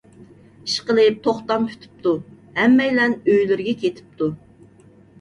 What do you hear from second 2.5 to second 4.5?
ھەممەيلەن ئۆيلىرىگە كېتىپتۇ.